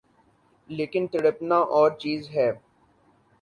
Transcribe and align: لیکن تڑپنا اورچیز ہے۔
لیکن 0.69 1.03
تڑپنا 1.11 1.57
اورچیز 1.75 2.29
ہے۔ 2.29 2.49